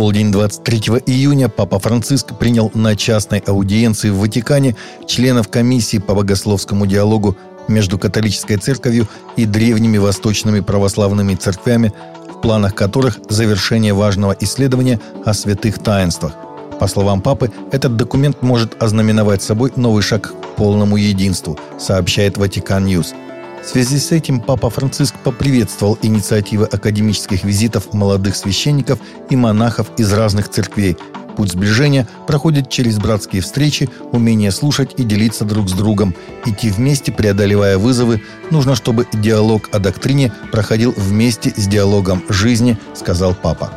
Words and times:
полдень 0.00 0.32
23 0.32 0.78
июня 1.04 1.50
Папа 1.50 1.78
Франциск 1.78 2.38
принял 2.38 2.70
на 2.72 2.96
частной 2.96 3.40
аудиенции 3.40 4.08
в 4.08 4.16
Ватикане 4.16 4.74
членов 5.06 5.48
комиссии 5.48 5.98
по 5.98 6.14
богословскому 6.14 6.86
диалогу 6.86 7.36
между 7.68 7.98
католической 7.98 8.56
церковью 8.56 9.06
и 9.36 9.44
древними 9.44 9.98
восточными 9.98 10.60
православными 10.60 11.34
церквями, 11.34 11.92
в 12.30 12.40
планах 12.40 12.74
которых 12.74 13.18
завершение 13.28 13.92
важного 13.92 14.34
исследования 14.40 14.98
о 15.26 15.34
святых 15.34 15.78
таинствах. 15.78 16.32
По 16.78 16.86
словам 16.86 17.20
Папы, 17.20 17.52
этот 17.70 17.96
документ 17.96 18.40
может 18.40 18.82
ознаменовать 18.82 19.42
собой 19.42 19.70
новый 19.76 20.02
шаг 20.02 20.32
к 20.32 20.56
полному 20.56 20.96
единству, 20.96 21.58
сообщает 21.78 22.38
Vatican 22.38 22.86
News– 22.86 23.12
в 23.62 23.66
связи 23.66 23.98
с 23.98 24.10
этим 24.10 24.40
Папа 24.40 24.70
Франциск 24.70 25.14
поприветствовал 25.22 25.98
инициативы 26.02 26.64
академических 26.64 27.44
визитов 27.44 27.92
молодых 27.92 28.36
священников 28.36 28.98
и 29.28 29.36
монахов 29.36 29.88
из 29.98 30.12
разных 30.12 30.48
церквей. 30.48 30.96
Путь 31.36 31.52
сближения 31.52 32.08
проходит 32.26 32.68
через 32.68 32.98
братские 32.98 33.42
встречи, 33.42 33.88
умение 34.12 34.50
слушать 34.50 34.94
и 34.96 35.04
делиться 35.04 35.44
друг 35.44 35.68
с 35.68 35.72
другом. 35.72 36.14
Идти 36.44 36.70
вместе, 36.70 37.12
преодолевая 37.12 37.78
вызовы, 37.78 38.22
нужно, 38.50 38.74
чтобы 38.74 39.06
диалог 39.12 39.68
о 39.72 39.78
доктрине 39.78 40.32
проходил 40.50 40.92
вместе 40.96 41.50
с 41.56 41.66
диалогом 41.66 42.22
жизни, 42.28 42.76
сказал 42.94 43.34
Папа. 43.34 43.72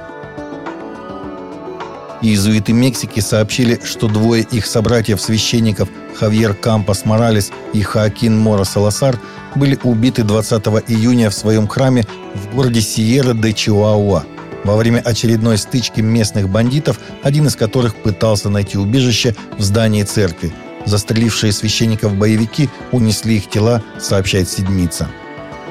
Иезуиты 2.21 2.71
Мексики 2.71 3.19
сообщили, 3.19 3.81
что 3.83 4.07
двое 4.07 4.43
их 4.43 4.65
собратьев-священников 4.65 5.89
Хавьер 6.15 6.53
Кампас 6.53 7.03
Моралес 7.03 7.51
и 7.73 7.81
Хоакин 7.81 8.37
Мора 8.37 8.63
Саласар 8.63 9.19
были 9.55 9.77
убиты 9.83 10.23
20 10.23 10.65
июня 10.87 11.29
в 11.29 11.33
своем 11.33 11.67
храме 11.67 12.05
в 12.35 12.55
городе 12.55 12.81
Сиерра 12.81 13.33
де 13.33 13.53
Чиуауа 13.53 14.25
во 14.63 14.75
время 14.77 14.99
очередной 14.99 15.57
стычки 15.57 16.01
местных 16.01 16.49
бандитов, 16.49 16.99
один 17.21 17.47
из 17.47 17.55
которых 17.55 17.95
пытался 17.95 18.49
найти 18.49 18.77
убежище 18.77 19.35
в 19.57 19.61
здании 19.61 20.03
церкви. 20.03 20.53
Застрелившие 20.85 21.51
священников 21.51 22.15
боевики 22.15 22.69
унесли 22.91 23.37
их 23.37 23.49
тела, 23.49 23.81
сообщает 23.99 24.49
Седмица. 24.49 25.09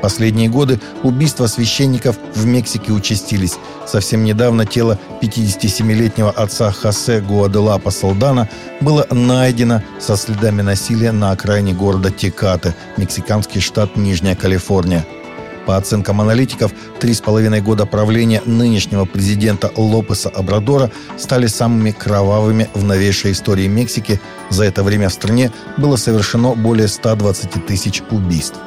Последние 0.02 0.48
годы 0.48 0.80
убийства 1.04 1.46
священников 1.46 2.16
в 2.34 2.44
Мексике 2.44 2.90
участились. 2.90 3.54
Совсем 3.86 4.24
недавно 4.24 4.66
тело 4.66 4.98
57-летнего 5.22 6.30
отца 6.30 6.72
Хосе 6.72 7.20
Гуаделапа 7.20 7.90
Салдана 7.90 8.48
было 8.80 9.06
найдено 9.12 9.80
со 10.00 10.16
следами 10.16 10.60
насилия 10.60 11.12
на 11.12 11.30
окраине 11.30 11.72
города 11.72 12.10
Текате, 12.10 12.74
мексиканский 12.96 13.60
штат 13.60 13.96
Нижняя 13.96 14.34
Калифорния. 14.34 15.06
По 15.66 15.76
оценкам 15.76 16.20
аналитиков, 16.20 16.72
три 16.98 17.14
с 17.14 17.20
половиной 17.20 17.60
года 17.60 17.86
правления 17.86 18.42
нынешнего 18.44 19.04
президента 19.04 19.70
Лопеса 19.76 20.28
Абрадора 20.30 20.90
стали 21.16 21.46
самыми 21.46 21.92
кровавыми 21.92 22.68
в 22.74 22.82
новейшей 22.82 23.30
истории 23.30 23.68
Мексики. 23.68 24.20
За 24.50 24.64
это 24.64 24.82
время 24.82 25.08
в 25.08 25.12
стране 25.12 25.52
было 25.76 25.94
совершено 25.94 26.54
более 26.56 26.88
120 26.88 27.66
тысяч 27.66 28.02
убийств. 28.10 28.58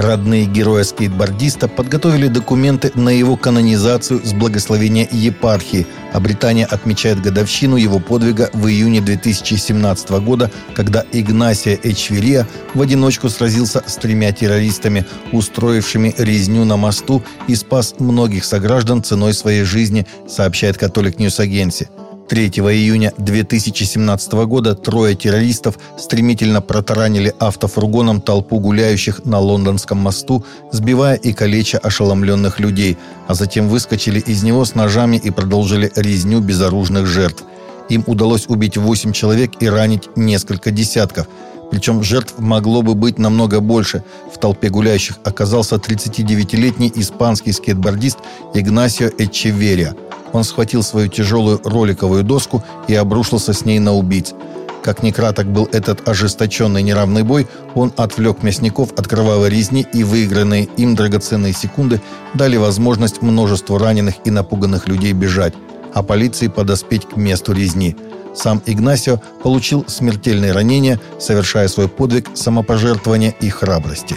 Родные 0.00 0.46
героя-скейтбордиста 0.46 1.68
подготовили 1.68 2.28
документы 2.28 2.90
на 2.94 3.10
его 3.10 3.36
канонизацию 3.36 4.24
с 4.24 4.32
благословения 4.32 5.06
епархии, 5.12 5.86
а 6.14 6.20
Британия 6.20 6.64
отмечает 6.64 7.20
годовщину 7.20 7.76
его 7.76 7.98
подвига 7.98 8.48
в 8.54 8.66
июне 8.66 9.02
2017 9.02 10.10
года, 10.24 10.50
когда 10.72 11.04
Игнасия 11.12 11.78
Эчверия 11.82 12.48
в 12.72 12.80
одиночку 12.80 13.28
сразился 13.28 13.84
с 13.86 13.96
тремя 13.96 14.32
террористами, 14.32 15.04
устроившими 15.32 16.14
резню 16.16 16.64
на 16.64 16.78
мосту 16.78 17.22
и 17.46 17.54
спас 17.54 17.96
многих 17.98 18.46
сограждан 18.46 19.02
ценой 19.02 19.34
своей 19.34 19.64
жизни, 19.64 20.06
сообщает 20.26 20.78
Catholic 20.78 21.18
News 21.18 21.38
Agency. 21.40 21.90
3 22.30 22.46
июня 22.46 23.12
2017 23.18 24.32
года 24.46 24.76
трое 24.76 25.16
террористов 25.16 25.80
стремительно 25.98 26.62
протаранили 26.62 27.34
автофургоном 27.40 28.20
толпу 28.20 28.60
гуляющих 28.60 29.24
на 29.24 29.40
Лондонском 29.40 29.98
мосту, 29.98 30.44
сбивая 30.70 31.16
и 31.16 31.32
калеча 31.32 31.78
ошеломленных 31.78 32.60
людей, 32.60 32.96
а 33.26 33.34
затем 33.34 33.68
выскочили 33.68 34.20
из 34.20 34.44
него 34.44 34.64
с 34.64 34.76
ножами 34.76 35.16
и 35.16 35.32
продолжили 35.32 35.90
резню 35.96 36.38
безоружных 36.38 37.04
жертв. 37.08 37.42
Им 37.88 38.04
удалось 38.06 38.46
убить 38.46 38.76
8 38.76 39.10
человек 39.10 39.54
и 39.58 39.68
ранить 39.68 40.08
несколько 40.14 40.70
десятков. 40.70 41.26
Причем 41.72 42.04
жертв 42.04 42.34
могло 42.38 42.82
бы 42.82 42.94
быть 42.94 43.18
намного 43.18 43.58
больше. 43.58 44.04
В 44.32 44.38
толпе 44.38 44.68
гуляющих 44.68 45.18
оказался 45.24 45.74
39-летний 45.74 46.92
испанский 46.94 47.50
скейтбордист 47.50 48.18
Игнасио 48.54 49.10
Эчеверия– 49.18 49.96
он 50.32 50.44
схватил 50.44 50.82
свою 50.82 51.08
тяжелую 51.08 51.60
роликовую 51.64 52.24
доску 52.24 52.62
и 52.88 52.94
обрушился 52.94 53.52
с 53.52 53.64
ней 53.64 53.78
на 53.78 53.94
убийц. 53.94 54.34
Как 54.82 55.02
ни 55.02 55.10
краток 55.10 55.46
был 55.46 55.68
этот 55.72 56.08
ожесточенный 56.08 56.82
неравный 56.82 57.22
бой, 57.22 57.46
он 57.74 57.92
отвлек 57.96 58.42
мясников 58.42 58.92
от 58.96 59.06
кровавой 59.06 59.50
резни 59.50 59.86
и 59.92 60.04
выигранные 60.04 60.64
им 60.76 60.94
драгоценные 60.94 61.52
секунды 61.52 62.00
дали 62.34 62.56
возможность 62.56 63.20
множеству 63.20 63.76
раненых 63.76 64.14
и 64.24 64.30
напуганных 64.30 64.88
людей 64.88 65.12
бежать, 65.12 65.52
а 65.92 66.02
полиции 66.02 66.48
подоспеть 66.48 67.06
к 67.06 67.16
месту 67.16 67.52
резни. 67.52 67.96
Сам 68.34 68.62
Игнасио 68.64 69.20
получил 69.42 69.84
смертельные 69.86 70.52
ранения, 70.52 71.00
совершая 71.18 71.68
свой 71.68 71.88
подвиг 71.88 72.30
самопожертвования 72.34 73.34
и 73.40 73.50
храбрости. 73.50 74.16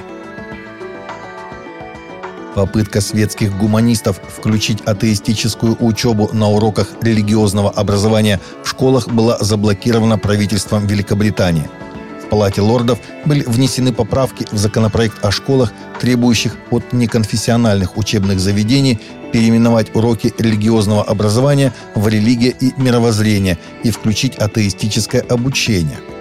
Попытка 2.55 3.01
светских 3.01 3.57
гуманистов 3.57 4.21
включить 4.29 4.81
атеистическую 4.81 5.75
учебу 5.79 6.29
на 6.33 6.49
уроках 6.49 6.89
религиозного 7.01 7.71
образования 7.71 8.39
в 8.63 8.69
школах 8.69 9.07
была 9.07 9.37
заблокирована 9.39 10.19
правительством 10.19 10.85
Великобритании. 10.85 11.67
В 12.23 12.29
Палате 12.29 12.61
лордов 12.61 12.99
были 13.25 13.43
внесены 13.43 13.91
поправки 13.91 14.47
в 14.51 14.57
законопроект 14.57 15.23
о 15.25 15.31
школах, 15.31 15.71
требующих 15.99 16.55
от 16.69 16.93
неконфессиональных 16.93 17.97
учебных 17.97 18.39
заведений 18.39 18.99
переименовать 19.31 19.95
уроки 19.95 20.31
религиозного 20.37 21.03
образования 21.03 21.73
в 21.95 22.07
религия 22.07 22.49
и 22.49 22.71
мировоззрение 22.77 23.57
и 23.83 23.89
включить 23.89 24.35
атеистическое 24.35 25.21
обучение– 25.21 25.97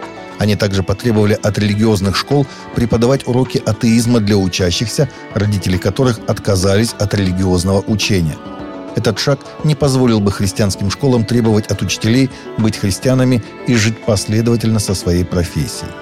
они 0.43 0.57
также 0.57 0.83
потребовали 0.83 1.39
от 1.41 1.57
религиозных 1.57 2.17
школ 2.17 2.49
преподавать 2.75 3.29
уроки 3.29 3.63
атеизма 3.65 4.19
для 4.19 4.37
учащихся, 4.37 5.09
родители 5.35 5.77
которых 5.77 6.19
отказались 6.27 6.95
от 6.99 7.15
религиозного 7.15 7.81
учения. 7.87 8.37
Этот 8.97 9.21
шаг 9.21 9.39
не 9.63 9.77
позволил 9.77 10.21
бы 10.21 10.33
христианским 10.33 10.91
школам 10.91 11.25
требовать 11.25 11.69
от 11.69 11.81
учителей 11.81 12.29
быть 12.59 12.77
христианами 12.77 13.43
и 13.69 13.77
жить 13.77 14.05
последовательно 14.05 14.81
со 14.81 14.95
своей 14.95 15.25
профессией. 15.25 15.93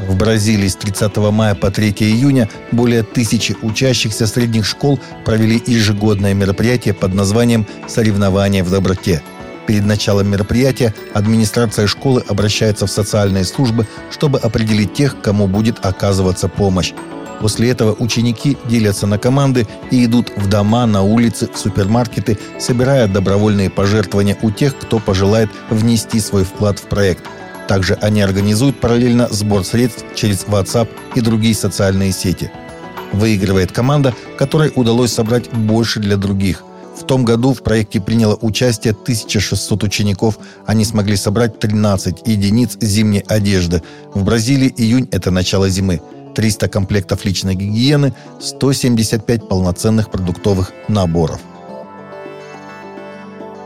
В 0.00 0.16
Бразилии 0.16 0.68
с 0.68 0.74
30 0.74 1.16
мая 1.16 1.54
по 1.54 1.70
3 1.70 1.90
июня 2.00 2.50
более 2.72 3.04
тысячи 3.04 3.56
учащихся 3.62 4.26
средних 4.26 4.66
школ 4.66 4.98
провели 5.24 5.62
ежегодное 5.64 6.34
мероприятие 6.34 6.92
под 6.92 7.14
названием 7.14 7.66
«Соревнования 7.88 8.64
в 8.64 8.70
доброте», 8.70 9.22
Перед 9.66 9.86
началом 9.86 10.28
мероприятия 10.28 10.94
администрация 11.14 11.86
школы 11.86 12.22
обращается 12.28 12.86
в 12.86 12.90
социальные 12.90 13.44
службы, 13.44 13.86
чтобы 14.10 14.38
определить 14.38 14.92
тех, 14.92 15.20
кому 15.22 15.46
будет 15.46 15.84
оказываться 15.84 16.48
помощь. 16.48 16.92
После 17.40 17.70
этого 17.70 17.96
ученики 17.98 18.56
делятся 18.66 19.06
на 19.06 19.18
команды 19.18 19.66
и 19.90 20.04
идут 20.04 20.32
в 20.36 20.48
дома, 20.48 20.86
на 20.86 21.02
улицы, 21.02 21.48
в 21.52 21.58
супермаркеты, 21.58 22.38
собирая 22.58 23.08
добровольные 23.08 23.70
пожертвования 23.70 24.36
у 24.42 24.50
тех, 24.50 24.76
кто 24.78 24.98
пожелает 24.98 25.50
внести 25.70 26.20
свой 26.20 26.44
вклад 26.44 26.78
в 26.78 26.82
проект. 26.82 27.24
Также 27.66 27.94
они 27.94 28.20
организуют 28.20 28.78
параллельно 28.80 29.28
сбор 29.30 29.64
средств 29.64 30.04
через 30.14 30.44
WhatsApp 30.44 30.88
и 31.14 31.20
другие 31.20 31.54
социальные 31.54 32.12
сети. 32.12 32.50
Выигрывает 33.12 33.72
команда, 33.72 34.14
которой 34.36 34.72
удалось 34.74 35.12
собрать 35.12 35.50
больше 35.50 36.00
для 36.00 36.16
других– 36.16 36.62
в 36.96 37.04
том 37.04 37.24
году 37.24 37.52
в 37.52 37.62
проекте 37.62 38.00
приняло 38.00 38.38
участие 38.40 38.92
1600 38.92 39.82
учеников. 39.84 40.38
Они 40.66 40.84
смогли 40.84 41.16
собрать 41.16 41.58
13 41.58 42.26
единиц 42.26 42.78
зимней 42.80 43.20
одежды. 43.20 43.82
В 44.14 44.22
Бразилии 44.24 44.72
июнь– 44.76 45.08
это 45.10 45.30
начало 45.30 45.68
зимы. 45.68 46.00
300 46.34 46.68
комплектов 46.68 47.24
личной 47.24 47.54
гигиены, 47.54 48.12
175 48.40 49.48
полноценных 49.48 50.10
продуктовых 50.10 50.72
наборов. 50.88 51.40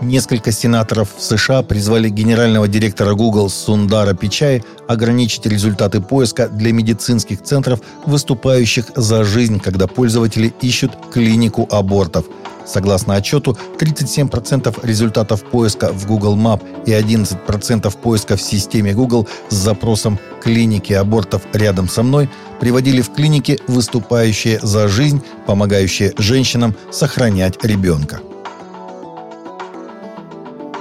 Несколько 0.01 0.53
сенаторов 0.53 1.09
в 1.17 1.23
США 1.23 1.63
призвали 1.63 2.09
генерального 2.09 2.69
директора 2.69 3.15
Google 3.15 3.51
Сундара 3.51 4.15
Пичай 4.15 4.63
ограничить 4.87 5.45
результаты 5.47 6.01
поиска 6.01 6.49
для 6.49 6.73
медицинских 6.73 7.43
центров, 7.43 7.81
выступающих 8.07 8.93
за 8.95 9.25
жизнь, 9.25 9.59
когда 9.59 9.89
пользователи 9.89 10.55
ищут 10.61 10.93
клинику 11.11 11.67
абортов– 11.71 12.27
Согласно 12.69 13.15
отчету, 13.15 13.57
37% 13.79 14.87
результатов 14.87 15.43
поиска 15.43 15.91
в 15.91 16.07
Google 16.07 16.37
Map 16.37 16.63
и 16.85 16.91
11% 16.91 17.99
поиска 17.99 18.37
в 18.37 18.43
системе 18.43 18.93
Google 18.93 19.27
с 19.49 19.55
запросом 19.55 20.19
«клиники 20.43 20.93
абортов 20.93 21.43
рядом 21.55 21.89
со 21.89 22.03
мной» 22.03 22.29
приводили 22.61 23.01
в 23.01 23.11
клиники, 23.11 23.59
выступающие 23.69 24.61
за 24.61 24.87
жизнь, 24.89 25.23
помогающие 25.47 26.13
женщинам 26.19 26.75
сохранять 26.91 27.65
ребенка. 27.65 28.21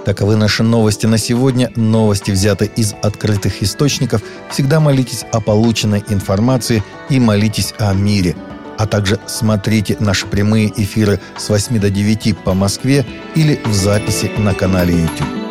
Таковы 0.04 0.36
наши 0.36 0.63
новости 0.63 1.06
на 1.06 1.18
сегодня. 1.18 1.72
Новости 1.75 2.31
взяты 2.31 2.69
из 2.75 2.95
открытых 3.01 3.62
источников. 3.63 4.22
Всегда 4.50 4.80
молитесь 4.80 5.25
о 5.31 5.40
полученной 5.42 6.04
информации 6.10 6.83
и 7.10 7.19
молитесь 7.19 7.74
о 7.78 7.94
мире– 7.94 8.36
а 8.78 8.86
также 8.86 9.20
смотрите 9.28 9.98
наши 10.00 10.28
прямые 10.28 10.72
эфиры 10.82 11.20
с 11.38 11.50
8 11.50 11.80
до 11.80 11.90
9 11.90 12.38
по 12.38 12.54
Москве 12.54 13.06
или 13.36 13.62
в 13.66 13.74
записи 13.74 14.32
на 14.38 14.54
канале 14.54 15.02
YouTube. 15.02 15.47